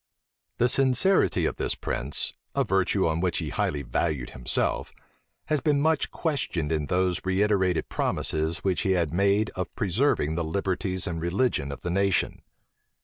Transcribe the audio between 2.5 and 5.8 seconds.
(a virtue on which he highly valued himself) has been